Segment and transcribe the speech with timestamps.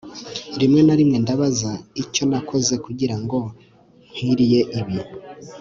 [0.59, 3.37] rimwe na rimwe ndabaza icyo nakoze kugirango
[4.07, 4.97] nkwiriye ibi